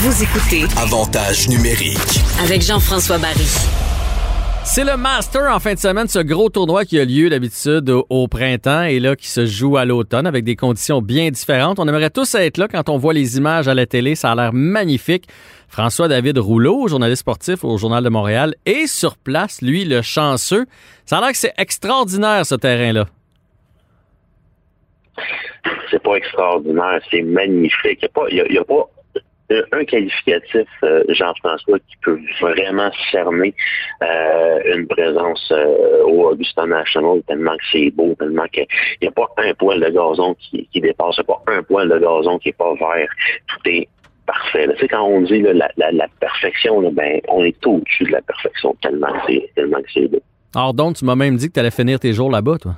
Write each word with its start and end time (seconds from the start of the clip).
Vous 0.00 0.22
écoutez 0.22 0.64
Avantage 0.80 1.48
numérique. 1.48 2.20
avec 2.42 2.62
Jean-François 2.62 3.18
Barry. 3.18 3.46
C'est 4.64 4.84
le 4.84 4.96
Master 4.96 5.50
en 5.52 5.58
fin 5.60 5.74
de 5.74 5.78
semaine, 5.78 6.08
ce 6.08 6.18
gros 6.18 6.50
tournoi 6.50 6.84
qui 6.84 7.00
a 7.00 7.04
lieu 7.04 7.30
d'habitude 7.30 7.88
au, 7.90 8.06
au 8.10 8.28
printemps 8.28 8.82
et 8.82 9.00
là 9.00 9.16
qui 9.16 9.28
se 9.28 9.46
joue 9.46 9.76
à 9.76 9.84
l'automne 9.84 10.26
avec 10.26 10.44
des 10.44 10.56
conditions 10.56 11.00
bien 11.00 11.30
différentes. 11.30 11.78
On 11.78 11.88
aimerait 11.88 12.10
tous 12.10 12.34
être 12.34 12.58
là 12.58 12.68
quand 12.68 12.88
on 12.90 12.98
voit 12.98 13.14
les 13.14 13.38
images 13.38 13.66
à 13.66 13.74
la 13.74 13.86
télé, 13.86 14.14
ça 14.14 14.32
a 14.32 14.34
l'air 14.34 14.52
magnifique. 14.52 15.26
François-David 15.68 16.38
Rouleau, 16.38 16.86
journaliste 16.88 17.20
sportif 17.20 17.64
au 17.64 17.76
Journal 17.78 18.04
de 18.04 18.08
Montréal, 18.10 18.54
est 18.66 18.86
sur 18.86 19.16
place, 19.16 19.62
lui, 19.62 19.84
le 19.84 20.02
chanceux. 20.02 20.66
Ça 21.06 21.18
a 21.18 21.20
l'air 21.22 21.30
que 21.30 21.36
c'est 21.38 21.54
extraordinaire 21.56 22.44
ce 22.46 22.54
terrain-là. 22.54 23.06
c'est 25.90 26.02
pas 26.02 26.14
extraordinaire, 26.16 27.00
c'est 27.10 27.22
magnifique. 27.22 28.00
Il 28.30 28.52
n'y 28.52 28.58
a, 28.58 28.64
pas- 28.64 28.74
a- 28.74 28.82
a 28.82 28.84
un 29.50 29.84
qualificatif, 29.84 30.68
euh, 30.82 31.02
Jean-François, 31.08 31.78
qui 31.78 31.96
peut 32.02 32.20
vraiment 32.40 32.90
cerner 33.10 33.54
euh, 34.02 34.60
une 34.74 34.86
présence 34.86 35.50
euh, 35.52 36.02
au 36.04 36.30
Augusta 36.30 36.66
National, 36.66 37.22
tellement 37.26 37.56
que 37.56 37.64
c'est 37.72 37.90
beau, 37.90 38.14
tellement 38.18 38.46
qu'il 38.48 38.66
n'y 39.00 39.08
a 39.08 39.10
pas 39.10 39.28
un 39.38 39.54
poil 39.54 39.80
de 39.80 39.88
gazon 39.88 40.34
qui, 40.34 40.68
dépasse, 40.74 41.16
il 41.18 41.24
n'y 41.26 41.32
a 41.32 41.34
pas 41.34 41.42
un 41.46 41.62
poil 41.62 41.88
de 41.88 41.98
gazon 41.98 42.38
qui 42.38 42.48
n'est 42.48 42.52
pas 42.52 42.74
vert. 42.74 43.08
Tout 43.46 43.70
est 43.70 43.88
parfait. 44.26 44.68
Tu 44.74 44.80
sais, 44.80 44.88
quand 44.88 45.02
on 45.02 45.22
dit 45.22 45.40
la, 45.40 46.08
perfection, 46.20 46.92
ben, 46.92 47.20
on 47.28 47.42
est 47.44 47.66
au-dessus 47.66 48.04
de 48.04 48.12
la 48.12 48.22
perfection, 48.22 48.76
tellement 48.82 49.12
que 49.12 49.20
c'est 49.28 49.50
tellement 49.54 49.80
que 49.80 49.90
c'est 49.92 50.08
beau. 50.08 50.20
Alors 50.54 50.74
donc, 50.74 50.96
tu 50.96 51.04
m'as 51.04 51.16
même 51.16 51.36
dit 51.36 51.48
que 51.48 51.54
tu 51.54 51.60
allais 51.60 51.70
finir 51.70 51.98
tes 51.98 52.12
jours 52.12 52.30
là-bas, 52.30 52.58
toi. 52.58 52.74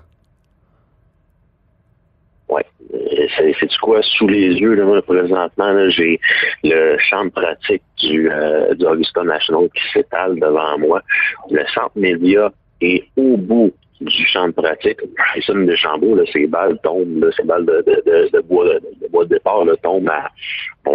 Ouais. 2.48 2.64
Euh, 2.94 3.26
C'est 3.58 3.76
quoi 3.80 4.00
sous 4.02 4.28
les 4.28 4.54
yeux 4.54 4.74
là, 4.74 4.84
moi, 4.84 5.02
présentement 5.02 5.72
là, 5.72 5.88
j'ai 5.90 6.20
le 6.64 6.96
champ 6.98 7.24
de 7.24 7.30
pratique 7.30 7.82
du, 7.98 8.30
euh, 8.30 8.74
du 8.74 8.84
Augusta 8.86 9.22
National 9.22 9.68
qui 9.74 9.82
s'étale 9.92 10.38
devant 10.38 10.78
moi. 10.78 11.02
Le 11.50 11.64
centre 11.74 11.92
média 11.96 12.50
est 12.80 13.04
au 13.16 13.36
bout 13.36 13.72
du 14.00 14.26
champ 14.26 14.48
de 14.48 14.52
pratique. 14.52 14.98
Une 15.48 15.66
de 15.66 15.76
Chambault, 15.76 16.14
là, 16.14 16.22
ces 16.32 16.46
balles 16.46 16.78
tombent, 16.82 17.30
balles 17.44 17.66
de, 17.66 17.84
de, 18.32 18.40
bois, 18.40 18.64
de, 18.64 19.08
bois 19.10 19.24
de 19.24 19.30
départ 19.30 19.64
tombent 19.82 20.08
à, 20.08 20.30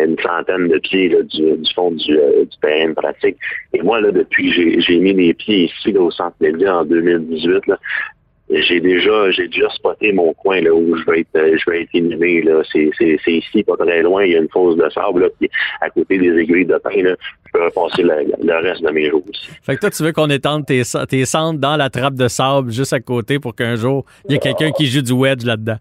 une 0.04 0.18
centaine 0.20 0.68
de 0.68 0.80
pieds 0.80 1.10
du, 1.10 1.58
du 1.58 1.74
fond 1.74 1.92
du, 1.92 2.18
euh, 2.18 2.46
du 2.46 2.58
terrain 2.62 2.94
pratique. 2.94 3.38
Et 3.74 3.82
moi, 3.82 4.02
là, 4.02 4.12
depuis 4.12 4.52
j'ai- 4.52 5.00
mis 5.00 5.14
les 5.14 5.34
pieds 5.34 5.66
ici 5.66 5.96
au 5.96 6.10
centre 6.10 6.36
média 6.42 6.78
en 6.78 6.86
2018, 6.86 7.68
là, 7.68 7.78
j'ai 8.50 8.80
déjà 8.80 9.32
j'ai 9.32 9.48
déjà 9.48 9.70
spoté 9.70 10.12
mon 10.14 10.34
coin 10.34 10.62
là 10.62 10.74
où 10.74 10.96
je 10.96 11.04
vais 11.06 11.22
être 11.22 11.36
euh, 11.36 11.58
je 11.58 11.70
vais 11.70 11.82
être 11.82 11.94
inhumé 11.94 12.42
là. 12.42 12.62
C'est 12.72 12.90
c'est 12.98 13.18
c'est 13.24 13.34
ici 13.34 13.64
pas 13.64 13.76
très 13.78 14.02
loin 14.04 14.24
il 14.24 14.32
y 14.34 14.36
a 14.36 14.40
une 14.40 14.50
fosse 14.50 14.78
de 14.78 14.88
sable 14.90 15.22
là 15.22 15.28
puis 15.40 15.50
à 15.82 15.90
côté 15.90 16.18
des 16.18 16.32
aiguilles 16.38 16.66
de 16.66 16.78
pain 16.78 17.02
là 17.02 17.16
je 17.46 17.52
peux 17.52 17.70
passer 17.72 18.04
le, 18.04 18.26
le 18.44 18.62
reste 18.62 18.84
de 18.84 18.92
mes 18.92 19.10
jours 19.10 19.24
aussi. 19.30 19.50
Fait 19.64 19.76
que 19.76 19.82
toi, 19.82 19.90
tu 19.90 20.04
veux 20.04 20.12
qu'on 20.12 20.30
étende 20.30 20.66
tes, 20.66 20.84
tes 21.08 21.26
cendres 21.26 21.60
dans 21.60 21.78
la 21.78 21.90
trappe 21.90 22.16
de 22.16 22.28
sable 22.28 22.72
juste 22.72 22.94
à 22.94 23.00
côté 23.00 23.40
pour 23.40 23.56
qu'un 23.56 23.76
jour, 23.76 24.06
il 24.28 24.34
y 24.34 24.36
ait 24.36 24.40
quelqu'un 24.40 24.72
qui 24.72 24.88
joue 24.88 25.02
du 25.02 25.14
wedge 25.14 25.46
là-dedans. 25.46 25.78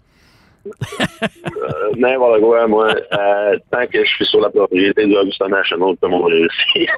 Euh, 1.96 2.00
n'importe 2.00 2.40
quoi 2.40 2.66
moi 2.66 2.94
euh, 3.12 3.58
tant 3.70 3.86
que 3.86 4.04
je 4.04 4.08
suis 4.10 4.24
sur 4.26 4.40
la 4.40 4.50
propriété 4.50 5.06
du 5.06 5.16
Augusta 5.16 5.48
National 5.48 5.90
tout 6.00 6.08
le 6.08 6.08
monde 6.08 6.24
réussit 6.32 6.88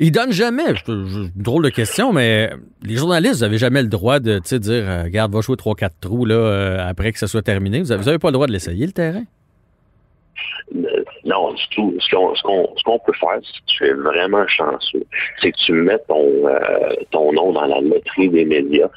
Ils 0.00 0.10
donnent 0.12 0.32
jamais, 0.32 0.74
je- 0.74 1.04
je- 1.06 1.28
drôle 1.42 1.64
de 1.64 1.68
question, 1.70 2.12
mais 2.12 2.50
les 2.82 2.96
journalistes, 2.96 3.36
vous 3.36 3.44
avez 3.44 3.58
jamais 3.58 3.82
le 3.82 3.88
droit 3.88 4.18
de 4.20 4.38
tu 4.40 4.58
dire, 4.58 4.84
euh, 4.88 5.02
regarde, 5.04 5.32
va 5.32 5.40
jouer 5.42 5.56
3-4 5.56 5.90
trous 6.00 6.24
là, 6.24 6.34
euh, 6.34 6.88
après 6.88 7.12
que 7.12 7.18
ça 7.18 7.26
soit 7.26 7.42
terminé. 7.42 7.80
Vous 7.80 7.92
avez, 7.92 8.02
vous 8.02 8.08
avez 8.08 8.18
pas 8.18 8.28
le 8.28 8.32
droit 8.32 8.46
de 8.46 8.52
l'essayer, 8.52 8.86
le 8.86 8.92
terrain? 8.92 9.24
Euh, 10.74 11.04
non, 11.24 11.52
du 11.52 11.62
tout. 11.74 11.94
Ce 12.00 12.10
qu'on 12.82 12.98
peut 13.00 13.12
faire, 13.12 13.38
si 13.42 13.60
tu 13.66 13.84
es 13.86 13.92
vraiment 13.92 14.46
chanceux, 14.48 15.04
c'est 15.40 15.52
que 15.52 15.56
tu 15.66 15.72
mets 15.72 15.98
ton 16.08 16.48
euh, 16.48 16.94
ton 17.10 17.32
nom 17.32 17.52
dans 17.52 17.66
la 17.66 17.80
loterie 17.80 18.30
des 18.30 18.44
médias 18.46 18.88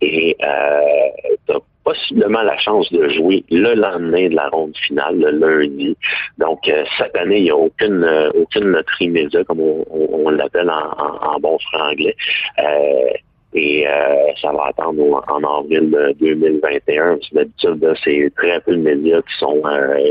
et 0.00 0.36
tu 0.38 1.52
as 1.52 1.58
possiblement 1.84 2.42
la 2.42 2.56
chance 2.58 2.90
de 2.92 3.08
jouer 3.10 3.44
le 3.50 3.74
lendemain 3.74 4.28
de 4.28 4.34
la 4.34 4.48
ronde 4.48 4.76
finale, 4.76 5.18
le 5.18 5.30
lundi. 5.30 5.96
Donc, 6.38 6.66
euh, 6.68 6.84
cette 6.98 7.16
année, 7.16 7.38
il 7.38 7.44
n'y 7.44 7.50
a 7.50 7.56
aucune 7.56 8.02
euh, 8.04 8.30
aucune 8.34 8.64
loterie 8.64 9.08
média, 9.08 9.44
comme 9.44 9.60
on, 9.60 9.84
on- 9.90 10.26
on 10.26 10.30
l'appelle 10.30 10.70
en, 10.70 10.90
en- 10.98 11.34
en 11.34 11.40
bon 11.40 11.58
franglais. 11.70 12.16
Euh, 12.58 13.10
et 13.56 13.86
euh, 13.86 14.32
ça 14.42 14.50
va 14.52 14.64
attendre 14.70 15.22
en 15.28 15.44
avril 15.60 15.88
de 15.90 16.12
2021. 16.18 17.18
Parce 17.18 17.28
que 17.28 17.34
D'habitude, 17.36 17.94
c'est 18.02 18.32
très 18.36 18.60
peu 18.62 18.72
de 18.72 18.80
médias 18.82 19.22
qui 19.22 19.34
sont 19.38 19.62
euh, 19.64 20.10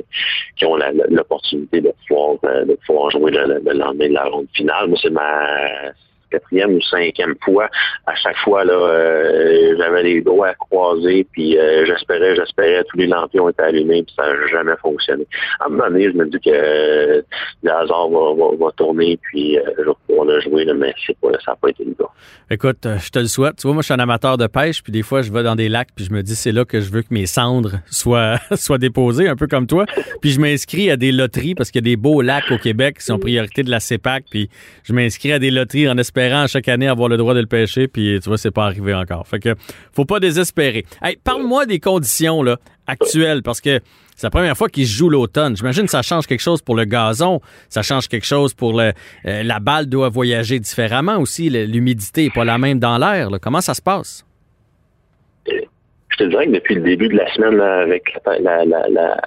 qui 0.55 0.65
ont 0.65 0.77
l'opportunité 1.09 1.81
de 1.81 1.91
pouvoir 2.07 2.37
euh, 2.45 2.63
de 2.65 2.77
pouvoir 2.85 3.09
jouer 3.11 3.31
le- 3.31 3.59
le 3.65 3.73
lendemain 3.73 4.07
de 4.07 4.13
la 4.13 4.23
ronde 4.25 4.47
finale. 4.53 4.87
Moi, 4.87 4.97
c'est 5.01 5.09
ma 5.09 5.45
quatrième 6.33 6.75
ou 6.75 6.81
cinquième 6.81 7.35
fois. 7.43 7.69
À 8.05 8.15
chaque 8.15 8.37
fois, 8.37 8.63
là, 8.65 8.73
euh, 8.73 9.75
j'avais 9.77 10.03
les 10.03 10.21
doigts 10.21 10.49
à 10.49 10.53
croiser, 10.55 11.25
puis 11.31 11.57
euh, 11.57 11.85
j'espérais, 11.85 12.35
j'espérais, 12.35 12.83
tous 12.89 12.97
les 12.97 13.07
lampions 13.07 13.49
étaient 13.49 13.63
allumés, 13.63 14.03
puis 14.03 14.13
ça 14.15 14.23
n'a 14.23 14.47
jamais 14.47 14.75
fonctionné. 14.81 15.27
À 15.59 15.65
un 15.65 15.69
moment 15.69 15.89
donné, 15.89 16.11
je 16.11 16.17
me 16.17 16.25
dis 16.25 16.39
que 16.39 16.49
euh, 16.49 17.21
le 17.63 17.71
hasard 17.71 18.09
va, 18.09 18.55
va, 18.59 18.71
tourner, 18.75 19.19
puis 19.21 19.57
euh, 19.57 19.63
je 19.77 19.83
vais 19.83 19.95
pouvoir 20.07 20.25
le 20.25 20.41
jouer, 20.41 20.65
mais 20.75 20.93
c'est 21.05 21.15
ça 21.21 21.51
n'a 21.51 21.55
pas 21.55 21.69
été 21.69 21.83
le 21.85 21.93
cas. 21.93 22.09
Écoute, 22.49 22.77
je 22.83 23.09
te 23.09 23.19
le 23.19 23.27
souhaite. 23.27 23.55
Tu 23.57 23.63
vois, 23.63 23.73
moi, 23.73 23.81
je 23.81 23.85
suis 23.85 23.93
un 23.93 23.99
amateur 23.99 24.37
de 24.37 24.47
pêche, 24.47 24.83
puis 24.83 24.91
des 24.91 25.03
fois, 25.03 25.21
je 25.21 25.31
vais 25.31 25.43
dans 25.43 25.55
des 25.55 25.69
lacs, 25.69 25.89
puis 25.95 26.05
je 26.05 26.13
me 26.13 26.21
dis, 26.21 26.35
c'est 26.35 26.51
là 26.51 26.65
que 26.65 26.79
je 26.79 26.91
veux 26.91 27.01
que 27.01 27.11
mes 27.11 27.25
cendres 27.25 27.79
soient, 27.89 28.37
soient 28.55 28.77
déposées, 28.77 29.27
un 29.27 29.35
peu 29.35 29.47
comme 29.47 29.67
toi. 29.67 29.85
Puis 30.21 30.31
je 30.31 30.39
m'inscris 30.39 30.91
à 30.91 30.97
des 30.97 31.11
loteries, 31.11 31.55
parce 31.55 31.71
qu'il 31.71 31.85
y 31.85 31.89
a 31.89 31.89
des 31.89 31.97
beaux 31.97 32.21
lacs 32.21 32.51
au 32.51 32.57
Québec 32.57 32.97
qui 32.99 33.05
sont 33.05 33.19
priorité 33.19 33.63
de 33.63 33.69
la 33.69 33.79
CEPAC, 33.79 34.25
puis 34.29 34.49
je 34.83 34.93
m'inscris 34.93 35.31
à 35.31 35.39
des 35.39 35.51
loteries 35.51 35.89
en 35.89 35.97
espérant 35.97 36.22
chaque 36.47 36.67
année 36.67 36.87
avoir 36.87 37.09
le 37.09 37.17
droit 37.17 37.33
de 37.33 37.39
le 37.39 37.45
pêcher, 37.45 37.87
puis 37.87 38.19
tu 38.21 38.29
vois, 38.29 38.37
c'est 38.37 38.51
pas 38.51 38.65
arrivé 38.65 38.93
encore. 38.93 39.27
Fait 39.27 39.39
que, 39.39 39.55
faut 39.91 40.05
pas 40.05 40.19
désespérer. 40.19 40.85
Hey, 41.01 41.17
parle-moi 41.23 41.65
des 41.65 41.79
conditions, 41.79 42.43
là, 42.43 42.57
actuelles, 42.87 43.41
parce 43.43 43.61
que 43.61 43.79
c'est 44.15 44.27
la 44.27 44.31
première 44.31 44.55
fois 44.55 44.69
qu'il 44.69 44.87
se 44.87 44.93
joue 44.93 45.09
l'automne. 45.09 45.55
J'imagine 45.57 45.85
que 45.85 45.91
ça 45.91 46.01
change 46.01 46.27
quelque 46.27 46.41
chose 46.41 46.61
pour 46.61 46.75
le 46.75 46.85
gazon, 46.85 47.41
ça 47.69 47.81
change 47.81 48.07
quelque 48.07 48.25
chose 48.25 48.53
pour 48.53 48.73
le, 48.73 48.93
euh, 49.25 49.43
la 49.43 49.59
balle 49.59 49.87
doit 49.87 50.09
voyager 50.09 50.59
différemment 50.59 51.17
aussi. 51.17 51.49
L'humidité 51.49 52.25
est 52.25 52.33
pas 52.33 52.45
la 52.45 52.57
même 52.57 52.79
dans 52.79 52.97
l'air. 52.97 53.29
Comment 53.41 53.61
ça 53.61 53.73
se 53.73 53.81
passe? 53.81 54.25
Je 55.47 56.17
te 56.17 56.23
dirais 56.25 56.45
que 56.45 56.51
depuis 56.51 56.75
le 56.75 56.81
début 56.81 57.07
de 57.07 57.15
la 57.17 57.33
semaine, 57.33 57.59
avec 57.59 58.15
la, 58.39 59.17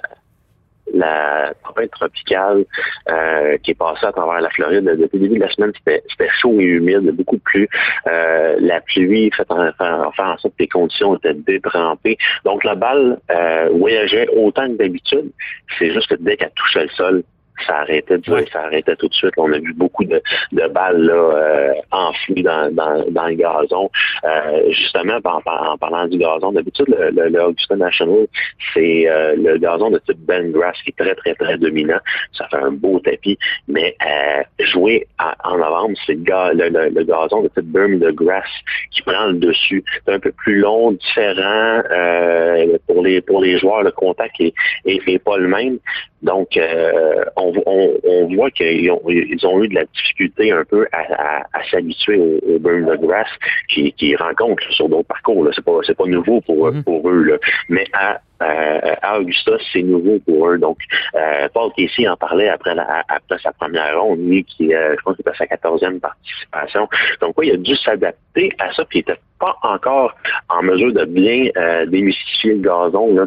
la 0.93 1.53
tempête 1.65 1.91
tropicale 1.91 2.65
euh, 3.09 3.57
qui 3.57 3.71
est 3.71 3.75
passée 3.75 4.05
à 4.05 4.11
travers 4.11 4.41
la 4.41 4.49
Floride, 4.49 4.83
depuis 4.85 5.17
le 5.19 5.27
début 5.27 5.35
de 5.39 5.43
la 5.45 5.51
semaine, 5.51 5.71
c'était 5.77 6.01
chaud 6.39 6.59
et 6.59 6.63
humide, 6.63 7.11
beaucoup 7.11 7.37
pluie. 7.39 7.67
Euh, 8.07 8.55
la 8.59 8.81
pluie 8.81 9.29
fait 9.35 9.49
en- 9.49 9.71
fait 9.71 9.83
en 9.83 10.37
sorte 10.37 10.53
que 10.55 10.63
les 10.63 10.67
conditions 10.67 11.15
étaient 11.17 11.33
détrempées. 11.33 12.17
Donc 12.45 12.63
la 12.63 12.75
balle 12.75 13.19
euh, 13.31 13.69
voyageait 13.73 14.27
autant 14.35 14.67
que 14.67 14.77
d'habitude. 14.77 15.31
C'est 15.77 15.91
juste 15.93 16.07
que 16.09 16.15
dès 16.15 16.37
qu'elle 16.37 16.51
touchait 16.55 16.83
le 16.83 16.89
sol, 16.89 17.23
ça 17.65 17.77
arrêtait 17.79 18.17
de 18.17 18.45
ça 18.51 18.61
arrêtait 18.63 18.95
tout 18.95 19.07
de 19.07 19.13
suite. 19.13 19.33
On 19.37 19.51
a 19.51 19.57
vu 19.59 19.73
beaucoup 19.73 20.03
de, 20.03 20.21
de 20.51 20.67
balles 20.67 21.01
là, 21.01 21.13
euh, 21.13 21.73
enfouies 21.91 22.43
dans, 22.43 22.73
dans, 22.73 23.03
dans 23.09 23.27
le 23.27 23.35
gazon. 23.35 23.89
Euh, 24.23 24.71
justement, 24.71 25.19
en, 25.23 25.41
en 25.45 25.77
parlant 25.77 26.07
du 26.07 26.17
gazon, 26.17 26.51
d'habitude, 26.51 26.85
le, 26.87 27.09
le, 27.11 27.29
le 27.29 27.43
Augusta 27.43 27.75
National, 27.75 28.27
c'est 28.73 29.09
euh, 29.09 29.35
le 29.37 29.57
gazon 29.57 29.89
de 29.89 29.99
type 29.99 30.17
Ben 30.25 30.51
Grass 30.51 30.77
qui 30.83 30.89
est 30.91 30.97
très, 31.03 31.15
très, 31.15 31.33
très 31.35 31.57
dominant. 31.57 31.99
Ça 32.33 32.47
fait 32.49 32.57
un 32.57 32.71
beau 32.71 32.99
tapis. 32.99 33.37
Mais 33.67 33.95
euh, 34.05 34.43
jouer 34.65 35.07
à- 35.17 35.35
en 35.43 35.57
novembre, 35.57 35.95
c'est 36.05 36.13
le, 36.13 36.23
ga- 36.23 36.53
le, 36.53 36.69
le- 36.69 36.89
le 36.89 37.03
gazon 37.03 37.41
de 37.43 37.47
type 37.49 37.65
Bermuda 37.71 38.11
Grass 38.11 38.47
qui 38.91 39.01
prend 39.01 39.25
le 39.27 39.33
dessus. 39.33 39.83
C'est 40.05 40.13
un 40.13 40.19
peu 40.19 40.31
plus 40.31 40.59
long, 40.59 40.91
différent. 40.91 41.81
Euh, 41.91 42.77
pour 42.87 43.03
les 43.03 43.21
pour 43.21 43.41
les 43.41 43.57
joueurs, 43.57 43.83
le 43.83 43.91
contact 43.91 44.35
est, 44.39 44.53
est, 44.85 45.01
est 45.07 45.19
pas 45.19 45.37
le 45.37 45.47
même. 45.47 45.79
Donc, 46.23 46.57
euh, 46.57 47.23
on, 47.47 47.63
on, 47.65 47.97
on 48.03 48.35
voit 48.35 48.51
qu'ils 48.51 48.89
ont, 48.91 49.01
ils 49.07 49.45
ont 49.45 49.63
eu 49.63 49.67
de 49.67 49.75
la 49.75 49.85
difficulté 49.85 50.51
un 50.51 50.63
peu 50.65 50.87
à, 50.91 50.99
à, 50.99 51.43
à 51.53 51.63
s'habituer 51.69 52.17
au, 52.17 52.39
au 52.55 52.59
Bermuda 52.59 52.97
Grass 52.97 53.27
qu'ils 53.69 53.93
qui 53.93 54.15
rencontrent 54.15 54.71
sur 54.71 54.89
d'autres 54.89 55.07
parcours. 55.07 55.47
C'est 55.55 55.63
pas 55.63 55.79
c'est 55.85 55.97
pas 55.97 56.05
nouveau 56.05 56.41
pour, 56.41 56.67
Mhm. 56.71 56.83
pour 56.83 57.09
eux. 57.09 57.23
Là. 57.23 57.37
Mais 57.69 57.85
à, 57.93 58.19
euh, 58.43 58.95
à 59.01 59.19
Augusta, 59.19 59.53
c'est 59.71 59.81
nouveau 59.81 60.19
pour 60.25 60.49
eux. 60.49 60.57
Donc, 60.57 60.77
euh, 61.15 61.47
Paul 61.53 61.71
Casey 61.75 62.07
en 62.07 62.15
parlait 62.17 62.49
après, 62.49 62.75
la, 62.75 63.03
après 63.07 63.37
sa 63.39 63.51
première 63.53 63.99
ronde, 64.01 64.19
lui, 64.27 64.43
qui 64.43 64.73
euh, 64.75 64.95
je 64.97 65.01
pense 65.03 65.15
c'était 65.17 65.31
sa 65.37 65.47
quatorzième 65.47 65.99
participation. 65.99 66.87
Donc, 67.21 67.33
oui, 67.37 67.47
il 67.47 67.53
a 67.53 67.57
dû 67.57 67.75
s'adapter 67.75 68.51
à 68.59 68.71
ça, 68.73 68.85
puis 68.85 68.99
il 68.99 69.09
n'était 69.09 69.19
pas 69.39 69.55
encore 69.63 70.13
en 70.49 70.61
mesure 70.63 70.93
de 70.93 71.05
bien 71.05 71.49
euh, 71.57 71.85
démystifier 71.87 72.53
le 72.55 72.61
gazon. 72.61 73.13
Là. 73.15 73.25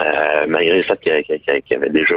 Euh, 0.00 0.46
malgré 0.46 0.76
le 0.76 0.82
fait 0.84 1.00
qu'il 1.00 1.76
avait 1.76 1.90
déjà 1.90 2.14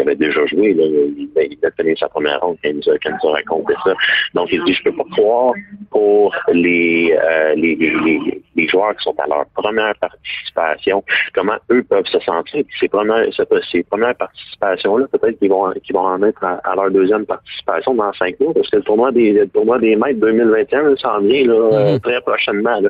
avait 0.00 0.16
déjà 0.16 0.44
joué, 0.46 0.74
là, 0.74 0.84
il, 0.84 1.58
a 1.62 1.70
tenu 1.70 1.96
sa 1.96 2.08
première 2.08 2.40
ronde 2.40 2.56
quand 2.62 2.70
il 2.70 2.76
nous 2.76 3.28
a, 3.28 3.32
raconté 3.32 3.74
ça. 3.84 3.94
Donc 4.34 4.48
il 4.50 4.64
dit 4.64 4.74
je 4.74 4.82
peux 4.82 4.96
pas 4.96 5.04
croire 5.12 5.52
pour 5.90 6.34
les, 6.52 7.16
euh, 7.22 7.54
les, 7.54 7.76
les- 7.76 8.42
des 8.58 8.68
joueurs 8.68 8.94
qui 8.96 9.04
sont 9.04 9.14
à 9.18 9.26
leur 9.26 9.44
première 9.54 9.94
participation, 9.96 11.04
comment 11.34 11.56
eux 11.70 11.84
peuvent 11.88 12.06
se 12.06 12.18
sentir. 12.20 12.64
Puis 12.64 12.76
ces 12.80 12.88
premières, 12.88 13.26
ces 13.70 13.82
premières 13.84 14.16
participations-là, 14.16 15.06
peut-être 15.12 15.38
qu'ils 15.38 15.50
vont, 15.50 15.70
qu'ils 15.84 15.94
vont 15.94 16.06
en 16.06 16.22
être 16.22 16.44
à, 16.44 16.74
leur 16.74 16.90
deuxième 16.90 17.24
participation 17.24 17.94
dans 17.94 18.12
cinq 18.14 18.38
mois, 18.40 18.52
parce 18.54 18.68
que 18.68 18.76
le 18.76 18.82
tournoi 18.82 19.12
des, 19.12 19.32
le 19.32 19.48
tournoi 19.48 19.78
des 19.78 19.94
maîtres 19.96 20.20
2021 20.20 20.96
s'en 20.96 21.20
vient 21.20 21.44
là, 21.46 21.54
mm-hmm. 21.54 22.00
très 22.00 22.20
prochainement. 22.22 22.80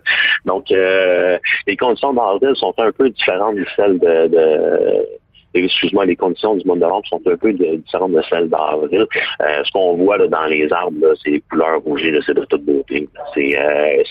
Donc, 0.44 0.70
euh, 0.70 1.38
les 1.66 1.76
conditions 1.76 2.14
d'avril 2.14 2.56
sont 2.56 2.74
un 2.78 2.92
peu 2.92 3.10
différentes 3.10 3.56
de 3.56 3.66
celles 3.76 3.98
de 3.98 5.06
excuse-moi, 5.54 6.04
les 6.06 6.16
conditions 6.16 6.56
du 6.56 6.66
monde 6.66 6.80
de 6.80 6.84
l'ombre 6.84 7.06
sont 7.06 7.20
un 7.26 7.36
peu 7.36 7.52
différentes 7.52 8.12
de 8.12 8.22
celles 8.28 8.48
d'avril. 8.48 9.06
Euh, 9.40 9.64
ce 9.64 9.72
qu'on 9.72 9.96
voit 9.96 10.18
là, 10.18 10.26
dans 10.26 10.46
les 10.46 10.70
arbres, 10.72 11.14
c'est 11.22 11.30
les 11.30 11.40
couleurs 11.50 11.80
rougées, 11.82 12.18
c'est 12.24 12.34
de 12.34 12.44
toute 12.44 12.64
beauté. 12.64 13.08
C'est, 13.34 13.58
euh, 13.58 14.02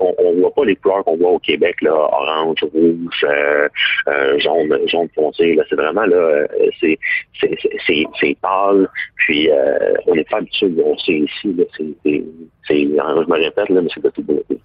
on, 0.00 0.32
ne 0.32 0.40
voit 0.40 0.54
pas 0.54 0.64
les 0.64 0.76
couleurs 0.76 1.04
qu'on 1.04 1.16
voit 1.16 1.32
au 1.32 1.38
Québec, 1.38 1.76
là, 1.82 1.92
orange, 1.94 2.64
rouge, 2.72 3.24
euh, 3.24 4.38
jaune, 4.38 4.78
jaune 4.86 5.08
foncé. 5.14 5.58
C'est 5.68 5.76
vraiment 5.76 6.06
là, 6.06 6.46
c'est, 6.80 6.98
c'est, 7.40 8.06
c'est, 8.20 8.36
pâle. 8.40 8.88
Puis 9.16 9.48
on 10.06 10.14
n'est 10.14 10.24
pas 10.24 10.38
habitué 10.38 10.68
de 10.68 10.82
voir 10.82 10.94
ici. 10.96 11.26
C'est, 11.36 11.54
je 12.70 12.84
me 12.84 13.32
répète, 13.32 13.68
là, 13.68 13.80
mais 13.80 13.88
c'est 13.94 14.02
de 14.02 14.10
toute 14.10 14.26
beauté. 14.26 14.58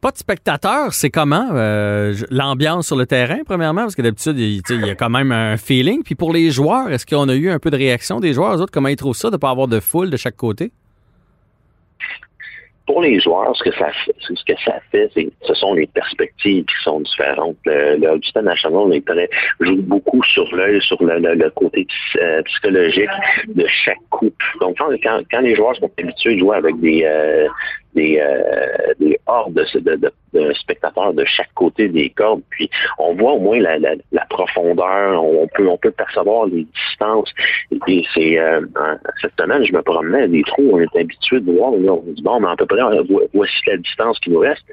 Pas 0.00 0.12
de 0.12 0.16
spectateurs, 0.16 0.92
c'est 0.92 1.10
comment 1.10 1.48
euh, 1.52 2.14
l'ambiance 2.30 2.86
sur 2.86 2.96
le 2.96 3.04
terrain, 3.04 3.38
premièrement? 3.44 3.82
Parce 3.82 3.96
que 3.96 4.02
d'habitude, 4.02 4.38
il, 4.38 4.86
y 4.86 4.90
a 4.90 4.94
quand 4.94 5.10
même 5.10 5.32
un 5.32 5.56
feeling. 5.56 6.04
Puis 6.04 6.14
pour 6.14 6.32
les 6.32 6.52
joueurs, 6.52 6.88
est-ce 6.92 7.04
qu'on 7.04 7.28
a 7.28 7.34
eu 7.34 7.50
un 7.50 7.58
peu 7.58 7.70
de 7.70 7.76
réaction 7.76 8.20
des 8.20 8.32
joueurs? 8.32 8.54
Eux 8.54 8.62
autres, 8.62 8.72
comment 8.72 8.88
ils 8.88 8.96
trouvent 8.96 9.16
ça 9.16 9.28
de 9.28 9.34
ne 9.34 9.38
pas 9.38 9.50
avoir 9.50 9.66
de 9.66 9.80
foule 9.80 10.10
de 10.10 10.16
chaque 10.16 10.36
côté? 10.36 10.70
pour 12.88 13.02
les 13.02 13.20
joueurs, 13.20 13.54
ce 13.54 13.62
que 13.62 13.76
ça 13.76 13.90
fait, 13.92 14.14
ce 14.18 14.44
que 14.44 14.58
ça 14.64 14.80
fait, 14.90 15.10
ce 15.42 15.54
sont 15.54 15.74
les 15.74 15.86
perspectives 15.88 16.64
qui 16.64 16.82
sont 16.82 17.00
différentes. 17.00 17.58
Le, 17.66 17.96
le 17.96 18.40
National 18.40 18.94
est 18.94 19.06
très, 19.06 19.28
joue 19.60 19.82
beaucoup 19.82 20.22
sur 20.24 20.46
l'œil, 20.56 20.80
sur 20.80 20.96
le, 21.02 21.50
côté 21.50 21.86
euh, 22.16 22.40
psychologique 22.44 23.10
de 23.48 23.66
chaque 23.84 24.00
coupe. 24.08 24.42
Donc, 24.62 24.78
quand, 24.78 25.20
quand, 25.30 25.40
les 25.40 25.54
joueurs 25.54 25.76
sont 25.76 25.90
habitués 25.98 26.36
de 26.36 26.40
jouer 26.40 26.56
avec 26.56 26.80
des, 26.80 27.04
euh, 27.04 27.46
des, 27.94 28.20
euh, 28.20 28.94
des 29.00 29.18
hordes 29.26 29.54
de, 29.54 30.10
de, 30.34 30.52
spectateurs 30.54 31.14
de 31.14 31.24
chaque 31.24 31.52
côté 31.54 31.88
des 31.88 32.10
cordes. 32.10 32.42
Puis 32.50 32.70
on 32.98 33.14
voit 33.14 33.32
au 33.32 33.40
moins 33.40 33.58
la, 33.58 33.78
la, 33.78 34.24
profondeur, 34.28 35.22
on 35.22 35.46
peut, 35.48 35.68
on 35.68 35.78
peut 35.78 35.90
percevoir 35.90 36.46
les 36.46 36.64
distances. 36.64 37.32
Et 37.86 38.04
c'est 38.14 38.38
euh, 38.38 38.60
cette 39.20 39.38
semaine, 39.38 39.64
je 39.64 39.72
me 39.72 39.82
promenais 39.82 40.28
des 40.28 40.42
trous, 40.42 40.70
on 40.72 40.80
est 40.80 40.96
habitué 40.96 41.40
de 41.40 41.52
voir, 41.52 41.72
on 41.72 42.02
dit 42.06 42.22
bon, 42.22 42.40
mais 42.40 42.48
à 42.48 42.56
peu 42.56 42.66
près, 42.66 42.80
voici 43.34 43.60
la 43.66 43.76
distance 43.76 44.18
qui 44.20 44.30
nous 44.30 44.40
reste. 44.40 44.64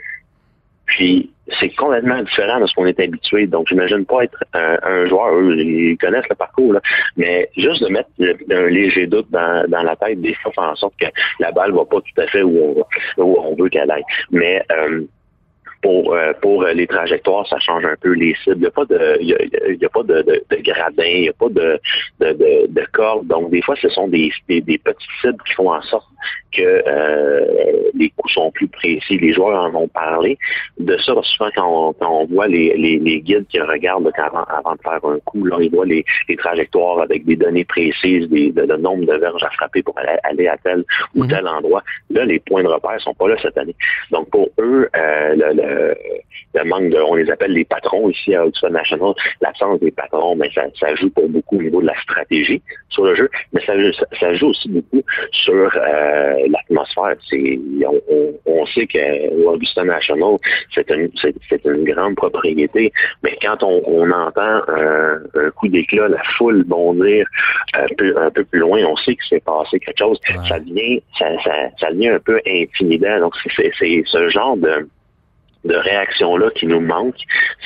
Puis 0.86 1.32
c'est 1.60 1.70
complètement 1.76 2.22
différent 2.24 2.60
de 2.60 2.66
ce 2.66 2.74
qu'on 2.74 2.86
est 2.86 3.00
habitué. 3.00 3.48
Donc, 3.48 3.68
j'imagine 3.68 4.06
pas 4.06 4.24
être 4.24 4.44
un, 4.54 5.06
joueur, 5.06 5.36
eux, 5.36 5.56
ils 5.58 5.98
connaissent 5.98 6.30
le 6.30 6.36
parcours, 6.36 6.74
là, 6.74 6.82
mais 7.18 7.50
juste 7.56 7.84
de 7.84 7.90
mettre 7.90 8.10
un 8.20 8.68
léger 8.68 9.06
doute 9.08 9.30
dans, 9.30 9.70
dans 9.70 9.84
la 9.84 9.96
tête 9.96 10.22
des 10.22 10.34
fois, 10.36 10.52
faire 10.52 10.64
en 10.64 10.76
sorte 10.76 10.96
que 11.00 11.06
la 11.40 11.52
balle 11.52 11.72
va 11.72 11.86
pas 11.86 11.98
tout 11.98 12.22
à 12.22 12.28
fait 12.28 12.42
où 12.42 12.86
on, 13.18 13.24
où 13.24 13.38
on 13.40 13.56
veut 13.56 13.70
qu'elle 13.70 13.92
aille. 13.92 14.04
Mais 14.32 14.64
euh, 14.72 15.06
pour, 15.86 16.16
euh, 16.16 16.34
pour 16.42 16.64
les 16.64 16.88
trajectoires, 16.88 17.46
ça 17.48 17.60
change 17.60 17.86
un 17.86 17.96
peu 18.02 18.14
les 18.14 18.34
cibles. 18.44 18.56
Il 18.56 18.62
n'y 18.62 18.66
a 18.66 18.72
pas 18.72 18.86
de, 18.86 19.18
il 19.22 19.28
y 19.28 19.86
a, 19.86 19.90
pas 19.90 20.02
de, 20.02 20.24
de, 20.24 20.44
de 20.50 20.58
gradin, 20.64 21.04
il 21.04 21.22
n'y 21.22 21.30
a 21.30 21.34
pas 21.34 21.50
de, 21.50 21.80
de. 22.20 23.24
Donc, 23.28 23.52
des 23.52 23.62
fois, 23.62 23.76
ce 23.76 23.90
sont 23.90 24.08
des, 24.08 24.32
des, 24.50 24.62
des 24.62 24.80
petites 24.80 25.10
cibles 25.22 25.38
qui 25.46 25.54
font 25.54 25.72
en 25.72 25.82
sorte 25.84 26.08
que 26.52 26.84
euh, 26.88 27.92
les 27.94 28.10
coups 28.12 28.34
sont 28.34 28.52
plus 28.52 28.68
précis. 28.68 29.18
Les 29.18 29.34
joueurs 29.34 29.66
en 29.66 29.76
ont 29.76 29.88
parlé. 29.88 30.38
De 30.80 30.98
ça, 30.98 31.14
souvent, 31.22 31.50
quand 31.56 31.96
on, 32.02 32.26
voit 32.26 32.48
les, 32.48 32.76
les, 32.78 33.22
guides 33.22 33.46
qui 33.48 33.60
regardent 33.60 34.12
avant, 34.18 34.44
avant, 34.44 34.74
de 34.74 34.82
faire 34.82 35.00
un 35.04 35.20
coup, 35.26 35.46
là, 35.46 35.58
ils 35.60 35.70
voient 35.70 35.86
les, 35.86 36.04
les 36.28 36.36
trajectoires 36.36 37.02
avec 37.02 37.26
des 37.26 37.36
données 37.36 37.66
précises, 37.66 38.28
des, 38.30 38.52
de, 38.52 38.62
le 38.62 38.78
nombre 38.78 39.06
de 39.06 39.18
verges 39.18 39.44
à 39.44 39.50
frapper 39.52 39.84
pour 39.84 39.96
aller, 40.24 40.48
à 40.48 40.58
tel 40.58 40.84
ou 41.16 41.24
mhm. 41.24 41.30
tel 41.30 41.48
endroit. 41.48 41.84
Là, 42.10 42.26
les 42.26 42.40
points 42.40 42.64
de 42.64 42.70
repère 42.70 43.00
sont 43.02 43.14
pas 43.14 43.28
là 43.28 43.36
cette 43.42 43.58
année. 43.58 43.76
Donc, 44.12 44.30
pour 44.30 44.50
eux, 44.60 44.90
euh, 44.96 45.36
le, 45.36 45.54
le, 45.54 45.75
manque 46.66 46.90
de, 46.90 47.00
on 47.00 47.16
les 47.16 47.30
appelle 47.30 47.52
les 47.52 47.66
patrons 47.66 48.10
ici 48.10 48.36
à 48.36 48.46
Oxford 48.46 48.70
National, 48.70 49.14
l'absence 49.42 49.80
des 49.80 49.92
patrons, 49.92 50.36
mais 50.36 50.50
ça, 50.54 50.64
ça, 50.80 50.94
joue 50.96 51.10
pour 51.10 51.28
beaucoup 51.30 51.58
au 51.58 51.62
niveau 51.62 51.82
de 51.82 51.88
la 51.88 52.00
stratégie 52.02 52.62
sur 52.90 53.06
le 53.06 53.16
jeu, 53.16 53.30
mais 53.54 53.62
ça, 53.66 53.74
ça 54.20 54.34
joue 54.34 54.48
aussi 54.48 54.70
beaucoup 54.70 55.04
sur 55.32 55.72
euh, 55.76 56.48
l'atmosphère. 56.48 57.16
C'est, 57.30 57.60
on, 58.48 58.66
sait 58.68 58.88
que 58.88 59.46
Augusta 59.46 59.84
National, 59.84 60.38
c'est 60.74 60.90
une, 60.90 61.10
c'est, 61.22 61.66
une 61.66 61.84
grande 61.84 62.16
propriété, 62.16 62.92
mais 63.24 63.38
quand 63.42 63.62
on, 63.64 64.12
entend 64.12 64.62
un, 64.68 65.20
coup 65.56 65.68
d'éclat, 65.68 66.08
la 66.08 66.24
foule 66.38 66.64
bondir 66.64 67.28
un 67.74 67.88
peu, 67.98 68.16
un 68.18 68.32
peu 68.32 68.44
plus 68.46 68.60
loin, 68.60 68.84
on 68.86 68.96
sait 68.98 69.16
que 69.16 69.24
c'est 69.30 69.44
passé 69.44 69.80
quelque 69.80 70.00
chose. 70.00 70.20
Ça 70.48 70.60
devient, 70.60 71.02
ça, 71.18 71.28
ça, 71.80 71.92
devient 71.92 72.10
un 72.10 72.20
peu 72.20 72.40
intimidant. 72.48 73.20
Donc 73.20 73.36
c'est, 73.56 73.72
c'est 73.78 74.04
ce 74.06 74.30
genre 74.30 74.58
de 74.58 74.88
de 75.66 75.76
réaction-là 75.76 76.52
qui 76.52 76.68
nous 76.68 76.80
manque, 76.80 77.16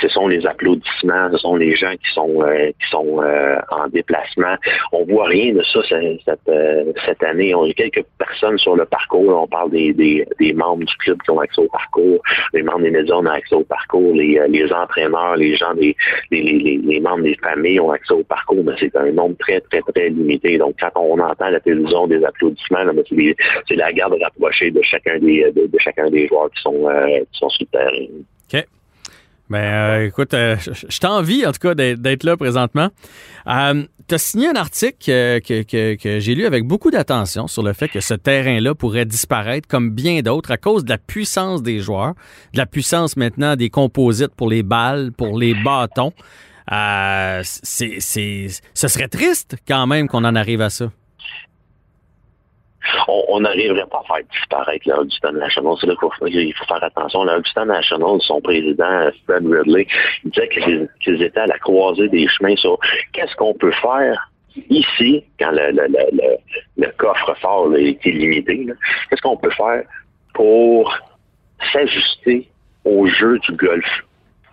ce 0.01 0.07
sont 0.07 0.28
les 0.28 0.46
applaudissements, 0.46 1.30
ce 1.31 1.38
sont 1.38 1.56
les 1.57 1.75
gens 1.75 1.92
qui 1.92 2.13
sont 2.13 2.42
euh, 2.42 2.68
qui 2.68 2.90
sont 2.90 3.22
euh, 3.22 3.57
en 3.72 3.88
déplacement. 3.90 4.56
On 4.92 5.04
voit 5.06 5.28
rien 5.28 5.54
de 5.54 5.62
ça 5.63 5.80
cette, 5.90 6.40
euh, 6.48 6.94
cette, 7.06 7.24
année. 7.24 7.54
On 7.54 7.66
a 7.66 7.74
quelques 7.74 8.04
personnes 8.18 8.57
sur 8.57 8.75
le 8.75 8.86
parcours. 8.86 9.42
On 9.44 9.48
parle 9.48 9.72
des, 9.72 9.94
des, 9.94 10.54
membres 10.54 10.86
du 10.86 10.96
club 10.98 11.22
qui 11.22 11.31
ont 11.31 11.40
accès 11.40 11.62
au 11.62 11.68
parcours, 11.68 12.22
les 12.54 12.63
membres 12.63 12.81
des 12.81 12.92
médias 12.92 13.16
ont 13.16 13.25
accès 13.25 13.56
au 13.56 13.63
parcours, 13.63 14.13
les, 14.13 14.42
les 14.50 14.74
entraîneurs, 14.74 15.36
les 15.36 15.56
gens 15.56 15.74
les, 15.74 15.95
les, 16.31 16.78
les, 16.84 17.00
membres 17.00 17.24
des 17.24 17.36
familles 17.36 17.80
ont 17.80 17.92
accès 17.92 18.13
au 18.13 18.24
parcours, 18.24 18.63
mais 18.63 18.74
c'est 18.80 18.95
un 18.95 19.12
nombre 19.12 19.36
très, 19.40 19.62
très, 19.62 19.81
très 19.81 20.10
limité. 20.10 20.57
Donc, 20.57 20.75
quand 20.80 20.92
on 20.95 21.19
entend 21.19 21.50
la 21.50 21.60
télévision 21.60 22.07
des 22.07 22.24
applaudissements, 22.24 22.80
c'est 23.68 23.75
la 23.75 23.94
garde 23.94 24.16
rapprochée 24.22 24.72
de 24.72 24.81
chacun 24.81 25.19
des 25.19 25.52
de, 25.52 25.69
chacun 25.80 26.10
des 26.10 26.28
joueurs 26.28 26.50
qui 26.52 26.62
sont 26.62 26.90
qui 27.31 27.40
sont 27.40 27.50
sur 27.50 27.66
le 27.74 27.89
OK. 28.54 28.66
Ben, 29.50 29.58
euh, 29.58 30.06
écoute, 30.08 30.34
euh, 30.36 30.58
je 30.88 31.00
t'envie 31.00 31.46
en 31.46 31.52
tout 31.52 31.60
cas 31.60 31.74
d'être 31.74 32.24
là 32.24 32.38
présentement. 32.38 32.90
Euh, 33.48 33.84
tu 34.08 34.16
as 34.16 34.18
signé 34.20 34.48
un 34.48 34.56
article 34.56 34.96
que, 35.00 35.96
que, 35.96 36.20
j'ai 36.20 36.36
lu 36.36 36.46
avec 36.46 36.66
beaucoup 36.66 36.92
d'attention 36.92 37.48
sur 37.48 37.64
le 37.64 37.74
fait 37.74 37.88
que 37.88 38.00
ce 38.00 38.14
terrain-là 38.14 38.76
pourrait 38.76 39.06
disparaître 39.06 39.68
comme 39.68 39.92
bien 39.92 40.22
d'autres 40.22 40.52
à 40.52 40.58
cause 40.58 40.84
de 40.84 40.90
la 40.90 40.98
puissance 40.98 41.64
des 41.64 41.80
joueurs, 41.80 42.14
de 42.54 42.58
la 42.58 42.66
puissance 42.66 43.18
maintenant 43.18 43.56
des 43.56 43.70
composites 43.70 44.34
pour 44.36 44.50
les 44.50 44.64
balles, 44.64 45.12
pour 45.12 45.38
les 45.38 45.56
bâtons. 45.56 46.14
c'est, 47.44 48.00
ce 48.00 48.88
serait 48.88 49.08
triste 49.08 49.58
quand 49.68 49.88
même 49.88 50.08
qu'on 50.08 50.26
en 50.26 50.36
arrive 50.36 50.62
à 50.62 50.70
ça 50.70 50.92
on 53.08 53.40
n'arriverait 53.42 53.86
pas 53.88 54.02
à 54.08 54.16
faire 54.16 54.26
disparaître 54.31 54.88
l'Augustin 54.88 55.31
National. 55.34 55.76
C'est 55.80 55.88
là 55.88 55.96
qu'il 56.00 56.54
faut, 56.54 56.66
faire 56.66 56.84
attention. 56.84 57.24
L'Augustin 57.24 57.66
National, 57.66 58.18
son 58.22 58.42
président, 58.42 59.10
Fred 59.26 59.46
Ridley, 59.46 59.88
il 60.24 60.31
disait 60.31 60.50
qu'ils 61.00 61.24
étaient 61.24 61.40
à 61.40 61.48
la 61.48 61.58
croisée 61.60 62.10
des 62.10 62.28
chemins 62.28 62.56
sur 62.56 62.78
qu'est-ce 63.14 63.36
qu'on 63.36 63.54
peut 63.54 63.74
faire 63.81 64.30
ici, 64.69 65.24
quand 65.40 65.52
le, 65.52 65.72
le, 65.72 65.88
le, 66.78 66.92
coffre-fort 66.98 67.76
est 67.76 68.04
illimité, 68.06 68.68
qu'est-ce 69.10 69.22
qu'on 69.22 69.38
peut 69.38 69.52
faire 69.52 69.84
pour 70.34 70.94
s'ajuster 71.72 72.50
au 72.84 73.06
jeu 73.08 73.40
du 73.40 73.52
golf? 73.54 74.04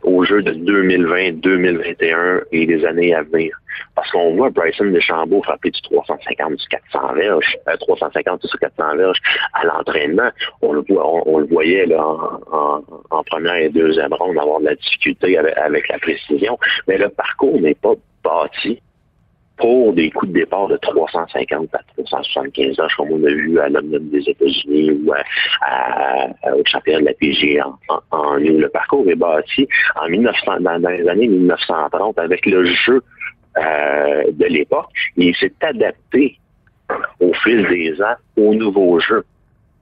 Au 0.06 0.24
jeu 0.24 0.42
de 0.42 0.52
2020, 0.52 1.40
2021 1.40 2.40
et 2.52 2.64
les 2.64 2.84
années 2.86 3.14
à 3.14 3.22
venir. 3.22 3.56
Parce 3.94 4.10
qu'on 4.10 4.34
voit 4.36 4.50
Bryson 4.50 4.86
DeChambeau 4.86 5.42
frapper 5.42 5.70
du 5.70 5.80
350, 5.82 6.56
du 6.56 6.66
400 6.68 7.14
verges, 7.14 7.58
350 7.80 8.44
ou 8.44 8.58
400 8.58 8.96
verges 8.96 9.18
à 9.52 9.66
l'entraînement. 9.66 10.30
On 10.62 10.72
le 10.72 10.82
voit, 10.88 11.28
on, 11.28 11.38
le 11.38 11.46
voyait 11.46 11.86
là, 11.86 12.02
en, 12.02 13.22
première 13.24 13.56
et 13.56 13.68
deuxième 13.68 14.12
ronde 14.14 14.38
avoir 14.38 14.60
de 14.60 14.66
la 14.66 14.74
difficulté 14.76 15.36
avec, 15.36 15.56
avec 15.58 15.88
la 15.88 15.98
précision. 15.98 16.58
Mais 16.86 16.96
le 16.96 17.08
parcours 17.10 17.60
n'est 17.60 17.74
pas 17.74 17.94
bâti 18.22 18.80
pour 19.56 19.92
des 19.94 20.10
coups 20.10 20.32
de 20.32 20.40
départ 20.40 20.68
de 20.68 20.76
350 20.76 21.74
à 21.74 21.80
375 21.96 22.78
ans, 22.80 22.86
comme 22.96 23.12
on 23.12 23.24
a 23.24 23.30
vu 23.30 23.58
à 23.58 23.68
l'Omnium 23.68 24.08
des 24.08 24.28
États-Unis 24.28 24.90
ou 24.90 25.12
à, 25.12 26.52
au 26.54 26.62
championnat 26.66 27.00
de 27.00 27.04
la 27.06 27.14
PG 27.14 27.60
en, 27.62 27.78
en, 28.10 28.34
Le 28.34 28.68
parcours 28.68 29.08
est 29.08 29.14
bâti 29.14 29.66
en 30.00 30.08
1900, 30.08 30.60
dans, 30.60 30.90
les 30.90 31.08
années 31.08 31.28
1930 31.28 32.18
avec 32.18 32.44
le 32.46 32.64
jeu 32.66 33.02
euh, 33.56 34.24
de 34.32 34.44
l'époque. 34.44 34.88
Il 35.16 35.34
s'est 35.36 35.52
adapté 35.62 36.38
au 37.20 37.32
fil 37.32 37.66
des 37.68 38.00
ans 38.02 38.16
au 38.36 38.54
nouveau 38.54 39.00
jeu. 39.00 39.24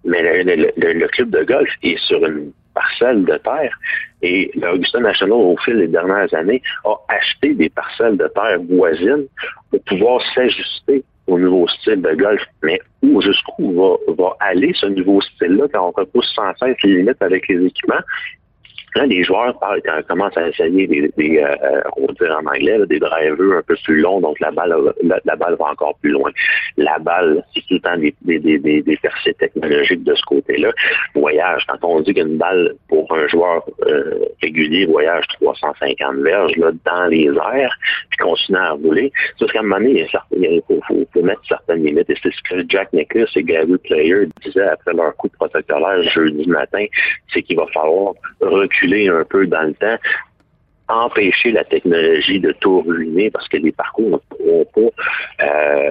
Mais 0.04 0.44
le 0.44 1.06
club 1.08 1.30
de 1.30 1.42
golf 1.44 1.70
est 1.82 1.98
sur 2.06 2.24
une 2.24 2.52
parcelles 2.74 3.24
de 3.24 3.36
terre. 3.38 3.78
Et 4.22 4.50
l'Augusta 4.54 5.00
National, 5.00 5.38
au 5.38 5.56
fil 5.58 5.78
des 5.78 5.88
dernières 5.88 6.32
années, 6.34 6.62
a 6.84 6.94
acheté 7.08 7.54
des 7.54 7.68
parcelles 7.68 8.16
de 8.16 8.28
terre 8.28 8.58
voisines 8.68 9.26
pour 9.70 9.82
pouvoir 9.84 10.20
s'ajuster 10.34 11.04
au 11.26 11.38
nouveau 11.38 11.66
style 11.68 12.02
de 12.02 12.14
golf. 12.14 12.42
Mais 12.62 12.80
où, 13.02 13.20
jusqu'où 13.20 13.72
va, 13.72 14.12
va 14.14 14.36
aller 14.40 14.72
ce 14.74 14.86
nouveau 14.86 15.20
style-là 15.20 15.66
quand 15.72 15.88
on 15.88 15.90
repousse 15.92 16.32
sans 16.34 16.54
cesse 16.56 16.76
les 16.82 16.96
limites 16.96 17.22
avec 17.22 17.48
les 17.48 17.66
équipements? 17.66 18.02
Les 18.96 19.24
joueurs 19.24 19.58
parlent, 19.58 19.82
quand 19.84 19.98
ils 19.98 20.04
commencent 20.04 20.36
à 20.36 20.48
essayer 20.48 20.86
des, 20.86 21.10
des 21.16 21.38
euh, 21.38 21.80
on 21.96 22.06
va 22.06 22.12
dire 22.12 22.38
en 22.40 22.46
anglais, 22.46 22.78
des 22.86 23.00
drivers 23.00 23.58
un 23.58 23.62
peu 23.62 23.74
plus 23.82 24.00
longs, 24.00 24.20
donc 24.20 24.38
la 24.38 24.52
balle, 24.52 24.72
la, 25.02 25.36
balle 25.36 25.56
va 25.58 25.66
encore 25.66 25.96
plus 26.00 26.10
loin. 26.10 26.30
La 26.76 26.98
balle, 27.00 27.44
c'est 27.52 27.60
tout 27.62 27.74
le 27.74 27.80
temps 27.80 27.96
des, 27.96 28.14
des, 28.22 28.58
des, 28.58 28.82
des 28.82 28.96
percées 28.98 29.34
technologiques 29.34 30.04
de 30.04 30.14
ce 30.14 30.22
côté-là. 30.26 30.70
Voyage, 31.14 31.66
quand 31.66 31.78
on 31.82 32.00
dit 32.02 32.14
qu'une 32.14 32.38
balle 32.38 32.74
pour 32.88 33.12
un 33.12 33.26
joueur 33.26 33.64
euh, 33.86 34.20
régulier 34.40 34.86
voyage 34.86 35.24
350 35.40 36.16
verges 36.18 36.56
là, 36.56 36.70
dans 36.84 37.06
les 37.06 37.26
airs, 37.26 37.76
puis 38.10 38.18
continue 38.18 38.58
à 38.58 38.70
rouler, 38.70 39.12
c'est 39.38 39.50
qu'à 39.50 39.58
un 39.58 39.62
moment 39.62 39.78
donné, 39.78 40.06
il 40.30 40.62
faut, 40.68 40.80
faut, 40.86 41.22
mettre 41.22 41.42
certaines 41.48 41.82
limites. 41.82 42.08
Et 42.10 42.16
c'est 42.22 42.32
ce 42.32 42.42
que 42.42 42.64
Jack 42.68 42.92
Nicklaus 42.92 43.30
et 43.34 43.42
Gary 43.42 43.76
Player 43.78 44.26
disaient 44.44 44.68
après 44.68 44.92
leur 44.92 45.16
coup 45.16 45.28
de 45.28 45.34
protocolaire 45.34 46.02
jeudi 46.10 46.48
matin, 46.48 46.84
c'est 47.32 47.42
qu'il 47.42 47.56
va 47.56 47.66
falloir 47.74 48.14
reculer 48.40 48.83
un 49.08 49.24
peu 49.24 49.46
dans 49.46 49.62
le 49.62 49.74
temps 49.74 49.98
empêcher 50.88 51.52
la 51.52 51.64
technologie 51.64 52.40
de 52.40 52.52
tout 52.60 52.80
ruiner 52.82 53.30
parce 53.30 53.48
que 53.48 53.56
les 53.56 53.72
parcours 53.72 54.10
ne 54.10 54.36
pourront 54.36 54.66
pas 54.74 55.44
euh, 55.44 55.90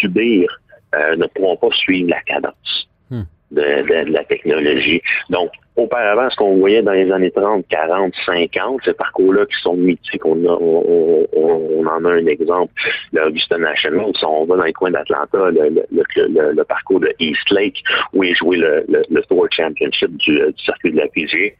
subir, 0.00 0.60
euh, 0.94 1.16
ne 1.16 1.26
pourront 1.26 1.56
pas 1.56 1.74
suivre 1.76 2.10
la 2.10 2.20
cadence. 2.22 2.88
Hmm. 3.10 3.22
De, 3.52 3.84
la 4.10 4.24
technologie. 4.24 5.00
Donc, 5.30 5.50
auparavant, 5.76 6.28
ce 6.30 6.36
qu'on 6.36 6.56
voyait 6.56 6.82
dans 6.82 6.92
les 6.92 7.10
années 7.12 7.30
30, 7.30 7.64
40, 7.68 8.12
50, 8.26 8.80
ces 8.84 8.92
parcours-là 8.92 9.46
qui 9.46 9.60
sont 9.62 9.76
mythiques, 9.76 10.26
on, 10.26 10.44
on, 10.44 11.86
en 11.86 12.04
a 12.04 12.10
un 12.10 12.26
exemple, 12.26 12.72
l'Augusta 13.12 13.56
National, 13.56 14.06
si 14.18 14.24
on 14.24 14.46
va 14.46 14.56
dans 14.56 14.64
les 14.64 14.72
coins 14.72 14.90
d'Atlanta, 14.90 15.38
le, 15.52 16.62
parcours 16.64 16.98
de 16.98 17.14
East 17.20 17.48
Lake, 17.52 17.84
où 18.12 18.24
il 18.24 18.34
jouait 18.34 18.56
le, 18.56 18.84
le, 18.88 19.22
Tour 19.28 19.46
Championship 19.52 20.16
du, 20.16 20.40
circuit 20.56 20.90
de 20.90 20.96
la 20.96 21.06
PGA 21.06 21.54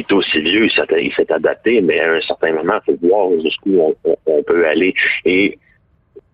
est 0.00 0.12
aussi 0.12 0.40
vieux, 0.40 0.66
il 0.66 1.12
s'est 1.14 1.32
adapté, 1.32 1.80
mais 1.80 2.00
à 2.00 2.12
un 2.12 2.20
certain 2.20 2.52
moment, 2.52 2.78
il 2.86 2.92
faut 2.92 3.08
voir 3.08 3.40
jusqu'où 3.40 3.94
on, 4.04 4.42
peut 4.42 4.66
aller. 4.66 4.94
Et 5.24 5.58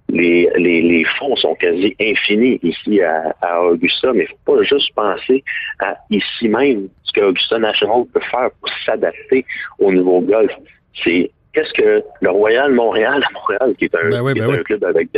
les, 0.08 0.48
les, 0.56 1.04
fonds 1.18 1.36
sont 1.36 1.54
quasi 1.56 1.94
infinis 2.00 2.58
ici 2.62 3.00
à, 3.02 3.62
Augusta, 3.62 4.12
mais 4.12 4.20
il 4.20 4.22
ne 4.22 4.28
faut 4.28 4.56
pas 4.56 4.62
juste 4.62 4.94
penser 4.94 5.44
à 5.80 5.96
ici 6.10 6.48
même 6.48 6.88
ce 7.04 7.12
qu'Augusta 7.12 7.58
National 7.58 8.04
peut 8.12 8.20
faire 8.30 8.50
pour 8.60 8.70
s'adapter 8.84 9.44
au 9.78 9.92
nouveau 9.92 10.20
golf. 10.20 10.52
C'est 11.04 11.30
qu'est-ce 11.52 11.72
que 11.74 12.02
le 12.20 12.30
Royal 12.30 12.72
Montréal 12.72 13.22
Montréal, 13.34 13.74
qui 13.78 13.84
est 13.84 13.94
un, 13.94 14.08
ben 14.08 14.34
ben 14.34 14.62
club 14.62 14.84
avec 14.84 15.08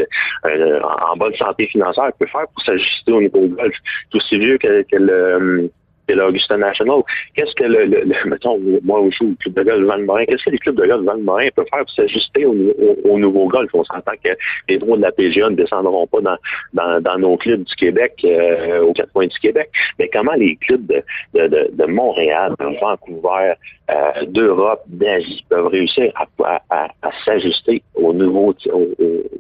en 0.45 1.17
bonne 1.17 1.35
santé 1.35 1.67
financière, 1.69 2.11
peut 2.19 2.27
faire 2.27 2.47
pour 2.53 2.65
s'ajuster 2.65 3.13
au 3.13 3.21
niveau 3.21 3.47
golf. 3.47 3.77
C'est 4.11 4.17
aussi 4.17 4.39
vieux 4.39 4.59
que, 4.59 4.83
que 4.83 4.97
le 4.97 5.71
c'est 6.11 6.17
l'Augusta 6.17 6.57
National. 6.57 7.03
Qu'est-ce 7.35 7.55
que 7.55 7.65
le, 7.65 7.85
le, 7.85 8.05
mettons, 8.27 8.59
moi 8.83 9.01
je 9.11 9.17
joue 9.17 9.33
au 9.33 9.35
club 9.37 9.55
de 9.55 9.63
golf 9.63 9.87
Val-Morin, 9.87 10.25
qu'est-ce 10.25 10.45
que 10.45 10.51
les 10.51 10.59
clubs 10.59 10.77
de 10.77 10.87
golf 10.87 11.05
Val-Morin 11.05 11.49
peuvent 11.55 11.67
faire 11.71 11.85
pour 11.85 11.91
s'ajuster 11.91 12.47
au, 12.47 13.19
nouveau 13.19 13.49
golf? 13.49 13.71
On 13.75 13.85
s'entend 13.85 14.13
que 14.23 14.31
les 14.69 14.79
droits 14.79 14.97
de 14.97 15.03
la 15.03 15.13
PGA 15.13 15.51
ne 15.51 15.57
descendront 15.57 16.07
pas 16.07 16.21
dans, 16.21 17.01
dans, 17.01 17.19
nos 17.19 17.37
clubs 17.37 17.63
du 17.63 17.75
Québec, 17.77 18.15
euh, 18.25 18.81
aux 18.83 18.93
quatre 18.93 19.13
coins 19.13 19.27
du 19.27 19.39
Québec. 19.39 19.71
Mais 19.99 20.09
comment 20.13 20.35
les 20.35 20.57
clubs 20.57 20.87
de, 20.87 21.03
de, 21.35 21.71
de, 21.73 21.87
Montréal, 21.87 22.55
de 22.59 22.81
Vancouver, 22.81 23.55
euh, 23.91 24.25
d'Europe, 24.27 24.83
d'Asie 24.87 25.45
peuvent 25.49 25.67
réussir 25.67 26.13
à, 26.17 26.61
à, 26.71 26.89
à, 27.03 27.11
s'ajuster 27.25 27.83
au 27.95 28.13
nouveau, 28.13 28.55
au, 28.73 28.89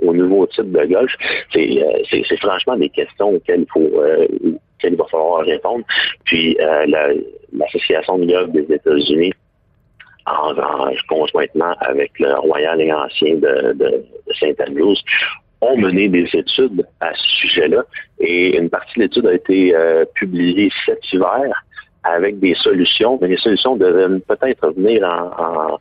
au, 0.03 0.15
nouveau 0.15 0.47
type 0.47 0.71
de 0.71 0.85
golf? 0.87 1.13
C'est 1.53 1.83
euh, 1.83 2.37
franchement 2.41 2.77
des 2.77 2.91
questions 2.91 3.31
auxquelles 3.31 3.63
il 3.63 3.73
faut 3.73 4.59
euh, 4.85 4.89
il 4.91 4.97
va 4.97 5.05
falloir 5.07 5.45
répondre. 5.45 5.85
Puis 6.25 6.57
euh, 6.61 6.87
l'Association 7.53 8.19
de 8.19 8.27
golf 8.27 8.51
des 8.51 8.75
États-Unis, 8.75 9.33
en, 10.27 10.55
conjointement 11.09 11.75
avec 11.81 12.13
le 12.19 12.35
Royal 12.39 12.81
et 12.81 12.93
Ancien 12.93 13.37
de, 13.37 13.73
de, 13.73 14.05
Saint-Andrews, 14.39 14.97
ont 15.61 15.77
mené 15.77 16.09
des 16.09 16.29
études 16.33 16.87
à 17.01 17.13
ce 17.15 17.29
sujet-là. 17.41 17.83
Et 18.21 18.57
une 18.57 18.71
partie 18.71 18.99
de 18.99 19.05
l'étude 19.05 19.27
a 19.27 19.35
été 19.35 19.75
euh, 19.75 20.05
publiée 20.15 20.71
cet 20.87 21.13
hiver 21.13 21.65
avec 22.05 22.39
des 22.39 22.55
solutions, 22.55 23.19
mais 23.21 23.29
les 23.29 23.37
solutions 23.37 23.77
devaient 23.77 24.21
peut-être 24.21 24.71
venir 24.73 25.05
en, 25.05 25.79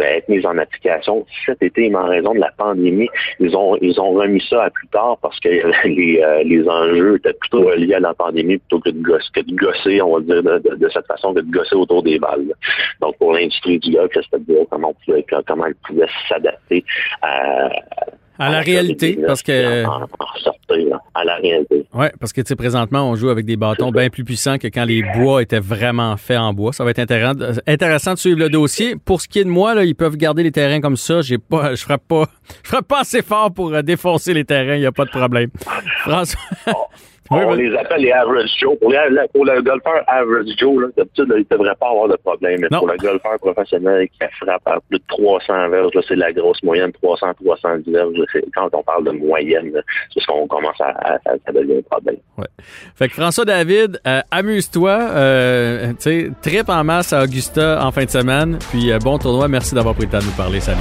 être 0.00 0.28
mise 0.28 0.46
en 0.46 0.56
application 0.58 1.26
cet 1.44 1.62
été, 1.62 1.88
mais 1.88 1.96
en 1.96 2.06
raison 2.06 2.34
de 2.34 2.40
la 2.40 2.52
pandémie, 2.56 3.08
ils 3.40 3.56
ont 3.56 3.76
ils 3.80 4.00
ont 4.00 4.12
remis 4.12 4.42
ça 4.48 4.64
à 4.64 4.70
plus 4.70 4.88
tard 4.88 5.18
parce 5.20 5.38
que 5.40 5.48
les, 5.88 6.20
euh, 6.22 6.42
les 6.44 6.68
enjeux 6.68 7.16
étaient 7.16 7.32
plutôt 7.34 7.62
reliés 7.62 7.94
à 7.94 8.00
la 8.00 8.14
pandémie 8.14 8.58
plutôt 8.58 8.80
que 8.80 8.90
de 8.90 9.02
gosser, 9.02 9.28
que 9.34 9.40
de 9.40 9.54
gosser 9.54 10.02
on 10.02 10.18
va 10.18 10.20
dire, 10.20 10.42
de, 10.42 10.88
cette 10.88 11.06
façon, 11.06 11.34
que 11.34 11.40
de 11.40 11.50
gosser 11.50 11.76
autour 11.76 12.02
des 12.02 12.18
balles. 12.18 12.52
Donc 13.00 13.16
pour 13.18 13.32
l'industrie 13.32 13.78
du 13.78 13.92
golf, 13.92 14.12
c'était 14.14 14.38
de 14.38 14.66
comment, 14.70 14.94
comment 15.46 15.66
elle 15.66 15.74
pouvait 15.86 16.06
s'adapter 16.28 16.84
à 17.22 17.68
à 18.38 18.50
la 18.50 18.60
réalité, 18.60 19.18
parce 19.26 19.42
que. 19.42 19.84
à 21.14 21.24
la 21.24 21.36
réalité. 21.36 21.86
Ouais, 21.92 22.12
parce 22.20 22.32
que, 22.32 22.40
tu 22.40 22.48
sais, 22.48 22.56
présentement, 22.56 23.10
on 23.10 23.16
joue 23.16 23.30
avec 23.30 23.44
des 23.46 23.56
bâtons 23.56 23.90
bien 23.90 24.10
plus 24.10 24.24
puissants 24.24 24.58
que 24.58 24.68
quand 24.68 24.84
les 24.84 25.02
bois 25.16 25.42
étaient 25.42 25.60
vraiment 25.60 26.16
faits 26.16 26.38
en 26.38 26.52
bois. 26.52 26.72
Ça 26.72 26.84
va 26.84 26.90
être 26.90 26.98
intéressant, 26.98 27.60
intéressant 27.66 28.14
de 28.14 28.18
suivre 28.18 28.38
le 28.38 28.48
dossier. 28.48 28.96
Pour 28.96 29.20
ce 29.20 29.28
qui 29.28 29.40
est 29.40 29.44
de 29.44 29.50
moi, 29.50 29.74
là, 29.74 29.84
ils 29.84 29.94
peuvent 29.94 30.16
garder 30.16 30.42
les 30.42 30.52
terrains 30.52 30.80
comme 30.80 30.96
ça. 30.96 31.20
J'ai 31.20 31.38
pas, 31.38 31.74
je 31.74 31.82
frappe 31.82 32.06
pas, 32.06 32.24
je 32.62 32.68
frappe 32.68 32.86
pas 32.86 33.00
assez 33.00 33.22
fort 33.22 33.52
pour 33.52 33.72
euh, 33.74 33.82
défoncer 33.82 34.34
les 34.34 34.44
terrains. 34.44 34.76
Il 34.76 34.80
n'y 34.80 34.86
a 34.86 34.92
pas 34.92 35.04
de 35.04 35.10
problème. 35.10 35.50
François. 36.00 36.38
On 37.30 37.54
les 37.54 37.74
appelle 37.76 38.02
les 38.02 38.12
average 38.12 38.50
Joe. 38.58 38.78
Pour, 38.78 38.90
le 38.90 39.62
golfeur 39.62 40.02
average 40.06 40.46
Joe, 40.58 40.92
d'habitude, 40.96 41.26
il 41.30 41.46
ne 41.50 41.56
devrait 41.56 41.74
pas 41.78 41.90
avoir 41.90 42.08
de 42.08 42.16
problème. 42.16 42.60
Mais 42.60 42.68
pour 42.68 42.88
le 42.88 42.96
golfeur 42.96 43.38
professionnel 43.38 44.08
qui 44.08 44.18
frappe 44.40 44.66
à 44.66 44.78
plus 44.88 44.98
de 44.98 45.04
300 45.08 45.68
verges, 45.68 45.92
c'est 46.06 46.16
la 46.16 46.32
grosse 46.32 46.62
moyenne, 46.62 46.92
300, 46.92 47.34
310 47.44 47.90
verges. 47.90 48.12
Quand 48.54 48.68
on 48.72 48.82
parle 48.82 49.04
de 49.04 49.10
moyenne, 49.12 49.72
c'est 50.12 50.20
ce 50.20 50.26
qu'on 50.26 50.46
commence 50.46 50.80
à, 50.80 51.18
à, 51.24 51.52
devenir 51.52 51.78
un 51.78 51.82
problème. 51.82 52.16
Ouais. 52.36 52.46
Fait 52.94 53.08
que 53.08 53.14
François 53.14 53.44
David, 53.44 54.00
euh, 54.06 54.20
amuse-toi. 54.30 54.98
Euh, 55.10 55.92
trip 56.42 56.68
en 56.68 56.84
masse 56.84 57.12
à 57.12 57.22
Augusta 57.22 57.84
en 57.84 57.92
fin 57.92 58.04
de 58.04 58.10
semaine. 58.10 58.58
Puis 58.70 58.92
euh, 58.92 58.98
bon 58.98 59.18
tournoi. 59.18 59.48
Merci 59.48 59.74
d'avoir 59.74 59.94
pris 59.94 60.04
le 60.04 60.10
temps 60.10 60.18
de 60.18 60.24
nous 60.24 60.30
parler. 60.32 60.60
Salut. 60.60 60.78